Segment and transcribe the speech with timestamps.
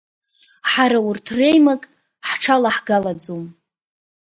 [0.69, 1.81] Ҳара урҭ реимак
[2.27, 3.43] ҳҽалаҳгалаӡом.